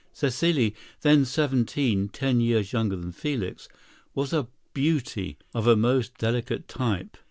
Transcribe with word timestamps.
Cécile, 0.15 0.73
then 1.01 1.25
seventeen 1.25 2.09
(ten 2.09 2.39
years 2.39 2.73
younger 2.73 2.95
than 2.95 3.11
Felix), 3.11 3.69
was 4.15 4.33
a 4.33 4.47
"beauty" 4.73 5.37
of 5.53 5.67
a 5.67 5.75
most 5.77 6.17
delicate 6.17 6.67
type. 6.67 7.17